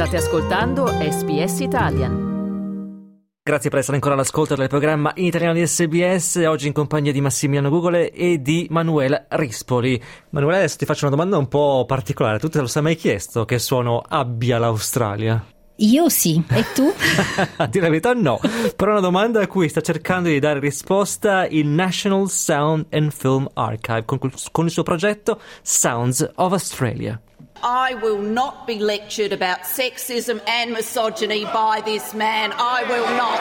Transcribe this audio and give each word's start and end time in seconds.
State 0.00 0.16
ascoltando 0.16 0.86
SBS 0.86 1.60
Italian. 1.60 3.28
Grazie 3.42 3.68
per 3.68 3.80
essere 3.80 3.96
ancora 3.96 4.14
all'ascolto 4.14 4.54
del 4.54 4.66
programma 4.66 5.12
in 5.16 5.26
italiano 5.26 5.52
di 5.52 5.66
SBS, 5.66 6.36
oggi 6.46 6.68
in 6.68 6.72
compagnia 6.72 7.12
di 7.12 7.20
Massimiliano 7.20 7.68
Gugole 7.68 8.10
e 8.10 8.40
di 8.40 8.66
Manuela 8.70 9.26
Rispoli. 9.28 10.02
Manuela, 10.30 10.56
adesso 10.56 10.78
ti 10.78 10.86
faccio 10.86 11.04
una 11.04 11.14
domanda 11.14 11.36
un 11.36 11.48
po' 11.48 11.84
particolare, 11.86 12.38
tu 12.38 12.48
te 12.48 12.60
lo 12.60 12.66
sei 12.66 12.80
mai 12.80 12.96
chiesto 12.96 13.44
che 13.44 13.58
suono 13.58 14.02
abbia 14.08 14.56
l'Australia? 14.58 15.44
Io 15.76 16.08
sì, 16.08 16.42
e 16.48 16.64
tu? 16.72 16.90
a 17.58 17.66
dire 17.66 17.84
la 17.84 17.90
verità 17.90 18.14
no, 18.14 18.40
però 18.74 18.92
è 18.92 18.94
una 18.94 19.02
domanda 19.02 19.42
a 19.42 19.46
cui 19.46 19.68
sta 19.68 19.82
cercando 19.82 20.30
di 20.30 20.38
dare 20.38 20.60
risposta 20.60 21.46
il 21.46 21.66
National 21.66 22.30
Sound 22.30 22.86
and 22.88 23.12
Film 23.12 23.46
Archive 23.52 24.06
con, 24.06 24.18
con 24.50 24.64
il 24.64 24.70
suo 24.70 24.82
progetto 24.82 25.38
Sounds 25.60 26.26
of 26.36 26.52
Australia. 26.52 27.20
I 27.62 27.94
will 27.94 28.18
not 28.18 28.66
be 28.66 28.78
lectured 28.78 29.32
about 29.32 29.60
sexism 29.60 30.40
and 30.48 30.72
misogyny 30.72 31.44
by 31.44 31.82
this 31.84 32.14
man. 32.14 32.52
I 32.54 32.82
will 32.84 33.08
not. 33.16 33.40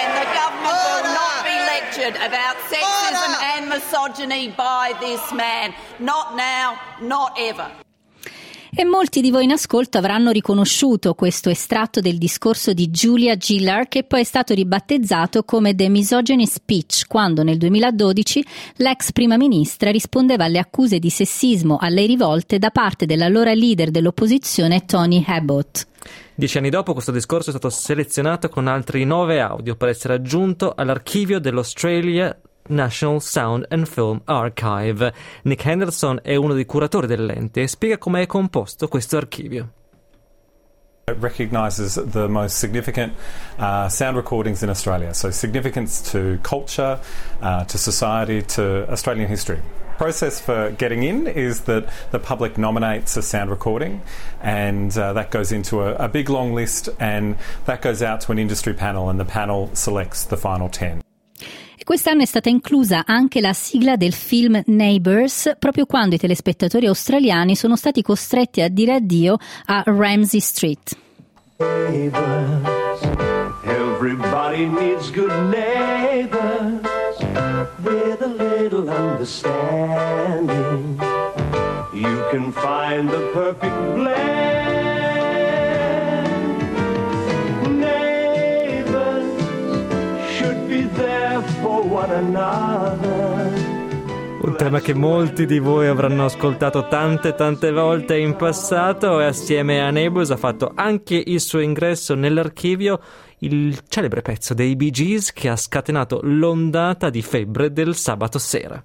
And 0.00 0.10
the 0.18 0.26
government 0.32 0.64
will 0.64 1.04
not 1.12 1.44
be 1.44 1.56
lectured 1.74 2.16
about 2.16 2.56
sexism 2.72 3.42
and 3.42 3.68
misogyny 3.68 4.48
by 4.48 4.96
this 5.00 5.32
man. 5.32 5.74
Not 5.98 6.36
now, 6.36 6.80
not 7.02 7.36
ever. 7.38 7.70
E 8.76 8.84
molti 8.84 9.20
di 9.20 9.30
voi 9.30 9.44
in 9.44 9.52
ascolto 9.52 9.98
avranno 9.98 10.32
riconosciuto 10.32 11.14
questo 11.14 11.48
estratto 11.48 12.00
del 12.00 12.18
discorso 12.18 12.72
di 12.72 12.88
Julia 12.88 13.36
Gillard 13.36 13.86
che 13.86 14.02
poi 14.02 14.22
è 14.22 14.24
stato 14.24 14.52
ribattezzato 14.52 15.44
come 15.44 15.76
The 15.76 15.88
Misogyny 15.88 16.44
Speech 16.44 17.06
quando 17.06 17.44
nel 17.44 17.56
2012 17.56 18.44
l'ex 18.78 19.12
prima 19.12 19.36
ministra 19.36 19.92
rispondeva 19.92 20.46
alle 20.46 20.58
accuse 20.58 20.98
di 20.98 21.08
sessismo 21.08 21.76
a 21.76 21.88
lei 21.88 22.08
rivolte 22.08 22.58
da 22.58 22.70
parte 22.70 23.06
dell'allora 23.06 23.54
leader 23.54 23.92
dell'opposizione 23.92 24.84
Tony 24.84 25.22
Abbott. 25.24 25.86
Dieci 26.34 26.58
anni 26.58 26.70
dopo 26.70 26.94
questo 26.94 27.12
discorso 27.12 27.50
è 27.50 27.52
stato 27.52 27.70
selezionato 27.70 28.48
con 28.48 28.66
altri 28.66 29.04
nove 29.04 29.38
audio 29.38 29.76
per 29.76 29.90
essere 29.90 30.14
aggiunto 30.14 30.74
all'archivio 30.74 31.38
dell'Australia 31.38 32.36
National 32.68 33.20
Sound 33.20 33.66
and 33.70 33.86
Film 33.86 34.20
Archive. 34.24 35.12
Nick 35.42 35.64
Henderson 35.64 36.20
è 36.22 36.36
uno 36.36 36.54
dei 36.54 36.66
curatori 36.66 37.06
dell'ente 37.06 37.62
e 37.62 37.68
spiega 37.68 37.98
come 37.98 38.22
è 38.22 38.26
composto 38.26 38.88
questo 38.88 39.16
archivio. 39.16 39.68
It 41.06 41.18
recognises 41.20 42.02
the 42.02 42.26
most 42.26 42.56
significant 42.56 43.12
uh, 43.58 43.88
sound 43.88 44.16
recordings 44.16 44.62
in 44.62 44.70
Australia, 44.70 45.12
so 45.12 45.30
significance 45.30 46.00
to 46.10 46.38
culture, 46.40 46.98
uh, 47.40 47.64
to 47.66 47.76
society, 47.76 48.42
to 48.42 48.86
Australian 48.88 49.28
history. 49.28 49.60
process 49.96 50.40
for 50.40 50.70
getting 50.72 51.02
in 51.02 51.26
is 51.26 51.62
that 51.62 51.88
the 52.10 52.18
public 52.18 52.58
nominates 52.58 53.16
a 53.16 53.22
sound 53.22 53.50
recording 53.50 54.02
and 54.42 54.96
uh, 54.98 55.12
that 55.12 55.30
goes 55.30 55.52
into 55.52 55.82
a, 55.82 55.94
a 55.94 56.08
big 56.08 56.28
long 56.28 56.54
list 56.54 56.88
and 56.98 57.36
that 57.66 57.80
goes 57.80 58.02
out 58.02 58.20
to 58.20 58.32
an 58.32 58.38
industry 58.38 58.74
panel 58.74 59.08
and 59.08 59.20
the 59.20 59.24
panel 59.24 59.70
selects 59.74 60.24
the 60.24 60.36
final 60.36 60.68
10. 60.68 61.00
Quest'anno 61.84 62.22
è 62.22 62.24
stata 62.24 62.48
inclusa 62.48 63.04
anche 63.04 63.42
la 63.42 63.52
sigla 63.52 63.96
del 63.96 64.14
film 64.14 64.62
Neighbours, 64.64 65.56
proprio 65.58 65.84
quando 65.84 66.14
i 66.14 66.18
telespettatori 66.18 66.86
australiani 66.86 67.54
sono 67.54 67.76
stati 67.76 68.00
costretti 68.00 68.62
a 68.62 68.70
dire 68.70 68.94
addio 68.94 69.36
a 69.66 69.82
Ramsey 69.84 70.40
Street. 70.40 70.96
Neighbors, 71.58 73.02
everybody 73.64 74.64
needs 74.64 75.10
good 75.10 75.30
neighbors 75.50 76.80
with 77.82 78.22
a 78.22 78.28
little 78.28 78.88
understanding. 78.88 80.98
You 81.92 82.24
can 82.30 82.50
find 82.50 83.10
the 83.10 83.30
perfect 83.34 83.76
blend. 83.94 84.83
Un 94.40 94.54
tema 94.58 94.80
che 94.80 94.92
molti 94.92 95.46
di 95.46 95.58
voi 95.58 95.86
avranno 95.86 96.26
ascoltato 96.26 96.86
tante 96.86 97.34
tante 97.34 97.72
volte 97.72 98.18
in 98.18 98.36
passato 98.36 99.20
e 99.20 99.24
assieme 99.24 99.80
a 99.80 99.90
Nebus 99.90 100.30
ha 100.30 100.36
fatto 100.36 100.72
anche 100.74 101.22
il 101.24 101.40
suo 101.40 101.60
ingresso 101.60 102.14
nell'archivio 102.14 103.00
il 103.38 103.80
celebre 103.88 104.20
pezzo 104.20 104.52
dei 104.52 104.76
Bee 104.76 104.90
Gees 104.90 105.32
che 105.32 105.48
ha 105.48 105.56
scatenato 105.56 106.20
l'ondata 106.22 107.08
di 107.08 107.22
febbre 107.22 107.72
del 107.72 107.94
sabato 107.94 108.38
sera. 108.38 108.84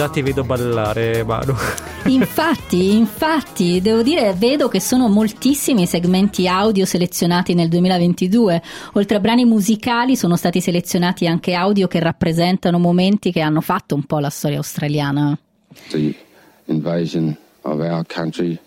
Già 0.00 0.08
ti 0.08 0.22
vedo 0.22 0.44
ballare, 0.44 1.22
Manu. 1.24 1.52
Infatti, 2.08 2.94
infatti, 2.94 3.82
devo 3.82 4.00
dire, 4.00 4.32
vedo 4.32 4.66
che 4.68 4.80
sono 4.80 5.08
moltissimi 5.08 5.84
segmenti 5.84 6.48
audio 6.48 6.86
selezionati 6.86 7.52
nel 7.52 7.68
2022. 7.68 8.62
Oltre 8.94 9.18
a 9.18 9.20
brani 9.20 9.44
musicali 9.44 10.16
sono 10.16 10.36
stati 10.36 10.62
selezionati 10.62 11.26
anche 11.26 11.52
audio 11.52 11.86
che 11.86 12.00
rappresentano 12.00 12.78
momenti 12.78 13.30
che 13.30 13.42
hanno 13.42 13.60
fatto 13.60 13.94
un 13.94 14.04
po' 14.04 14.20
la 14.20 14.30
storia 14.30 14.56
australiana. 14.56 15.38
The 15.90 16.14
invasion 16.64 17.36
of 17.60 17.80
our 17.80 18.02
country 18.06 18.58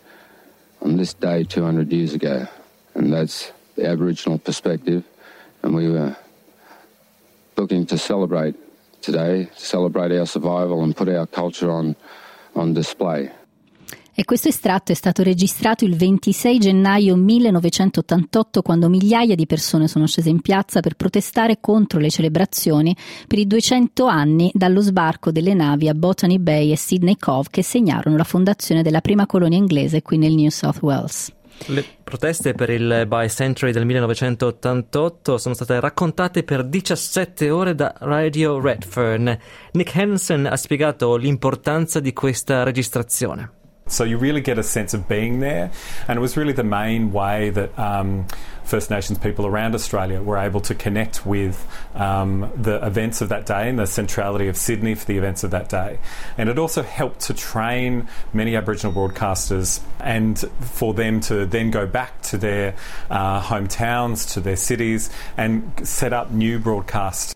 on 0.82 0.98
this 0.98 1.16
day 1.18 1.48
200 1.48 1.92
years 1.92 2.14
ago, 2.14 2.46
and 2.94 3.12
that's 3.12 3.52
the 3.74 3.88
Aboriginal 3.88 4.38
perspective, 4.38 5.02
and 5.64 5.74
we 5.74 5.90
were 5.90 6.16
looking 7.56 7.88
to 7.88 7.98
celebrate 7.98 8.54
today, 9.04 9.46
to 9.46 9.60
celebrate 9.60 10.12
our 10.18 10.26
survival 10.26 10.84
and 10.84 10.96
put 10.96 11.10
our 11.10 11.28
culture 11.28 11.70
on, 11.70 11.96
on 12.56 12.74
display. 12.74 13.32
E 14.16 14.26
questo 14.26 14.48
estratto 14.48 14.92
è 14.92 14.96
stato 14.96 15.24
registrato 15.24 15.86
il 15.86 15.96
26 15.96 16.60
gennaio 16.60 17.16
1988 17.16 18.62
quando 18.62 18.88
migliaia 18.88 19.34
di 19.34 19.48
persone 19.48 19.88
sono 19.88 20.06
scese 20.06 20.30
in 20.30 20.40
piazza 20.40 20.82
per 20.82 20.94
protestare 20.94 21.58
contro 21.60 22.00
le 22.00 22.12
celebrazioni 22.12 22.96
per 23.26 23.40
i 23.40 23.48
200 23.48 24.06
anni 24.06 24.52
dallo 24.54 24.82
sbarco 24.82 25.32
delle 25.32 25.56
navi 25.56 25.90
a 25.90 25.96
Botany 25.96 26.38
Bay 26.38 26.72
e 26.72 26.78
Sydney 26.78 27.18
Cove 27.18 27.48
che 27.50 27.64
segnarono 27.64 28.16
la 28.16 28.24
fondazione 28.24 28.84
della 28.84 29.02
prima 29.02 29.26
colonia 29.26 29.58
inglese 29.58 30.04
qui 30.04 30.20
nel 30.20 30.36
New 30.36 30.50
South 30.50 30.82
Wales. 30.82 31.34
Le 31.68 31.84
proteste 32.04 32.54
per 32.54 32.70
il 32.70 33.06
Bicentenary 33.08 33.72
del 33.72 33.86
1988 33.86 35.40
sono 35.40 35.56
state 35.56 35.80
raccontate 35.80 36.44
per 36.44 36.66
17 36.66 37.50
ore 37.50 37.74
da 37.74 37.96
Radio 38.00 38.60
Redfern. 38.60 39.36
Nick 39.72 39.96
Hansen 39.96 40.46
ha 40.46 40.56
spiegato 40.56 41.16
l'importanza 41.16 42.00
di 42.00 42.14
questa 42.14 42.62
registrazione. 42.62 43.62
So 43.94 44.04
you 44.04 44.18
really 44.18 44.42
get 44.42 44.58
a 44.58 44.64
sense 44.64 44.94
of 44.94 45.08
being 45.08 45.40
there, 45.40 45.72
and 46.08 46.18
it 46.18 46.22
was 46.22 46.36
really 46.36 46.54
the 46.54 46.64
main 46.64 47.12
way 47.12 47.50
that 47.52 47.78
um, 47.78 48.26
First 48.64 48.90
Nations 48.90 49.20
people 49.20 49.46
around 49.46 49.76
Australia 49.76 50.22
were 50.22 50.38
able 50.38 50.62
to 50.62 50.76
connect 50.76 51.26
with 51.26 51.68
um, 51.96 52.52
the 52.56 52.86
events 52.86 53.22
of 53.22 53.30
that 53.30 53.46
day 53.46 53.70
and 53.70 53.78
the 53.78 53.86
centrality 53.86 54.48
of 54.48 54.58
Sydney 54.58 54.96
for 54.96 55.06
the 55.06 55.18
events 55.18 55.44
of 55.44 55.52
that 55.52 55.70
day. 55.70 56.00
And 56.38 56.50
it 56.50 56.58
also 56.58 56.82
helped 56.82 57.22
to 57.22 57.34
train 57.34 58.08
many 58.34 58.56
Aboriginal 58.56 58.94
broadcasters 58.94 59.82
and 60.00 60.40
for 60.62 60.94
them 60.94 61.20
to 61.22 61.46
then 61.46 61.72
go 61.72 61.86
back 61.86 62.22
to 62.24 62.38
their 62.38 62.76
uh, 63.10 63.42
hometowns, 63.42 64.34
to 64.34 64.40
their 64.40 64.58
cities, 64.58 65.10
and 65.38 65.88
set 65.88 66.14
up 66.14 66.32
new 66.32 66.60
broadcasts. 66.60 67.36